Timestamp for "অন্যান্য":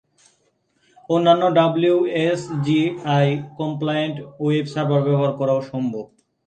1.09-1.43